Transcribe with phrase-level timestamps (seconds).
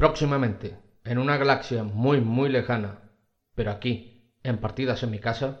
[0.00, 3.00] Próximamente, en una galaxia muy muy lejana,
[3.54, 5.60] pero aquí, en partidas en mi casa,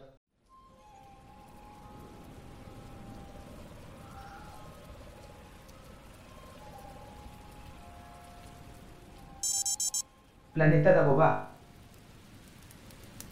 [10.54, 11.50] Planeta Dagobah.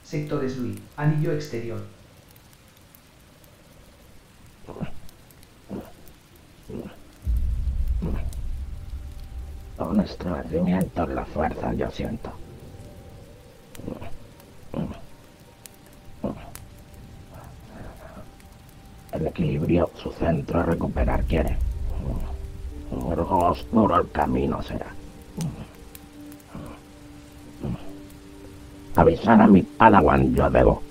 [0.05, 1.98] Sectores Lui, anillo exterior.
[9.79, 12.31] Un estremecimiento en la fuerza, yo siento.
[19.13, 21.57] El equilibrio, su centro a recuperar quiere.
[22.91, 24.87] Oscuro el camino será.
[28.97, 30.88] Avisar a mi padawan yo debo.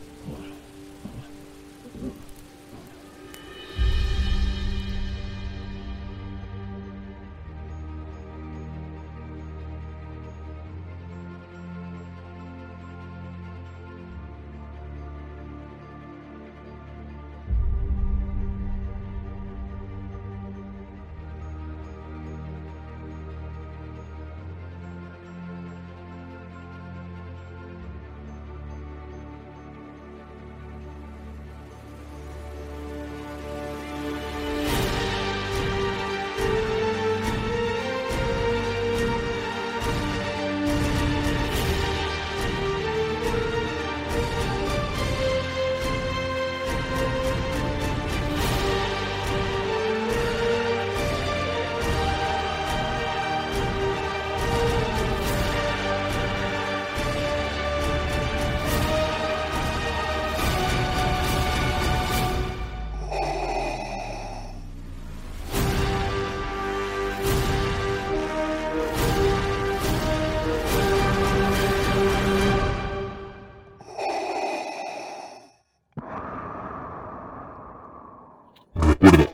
[78.79, 79.27] Recuerda,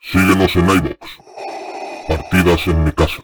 [0.00, 0.98] síguenos en iVoox.
[2.08, 3.22] Partidas en mi casa.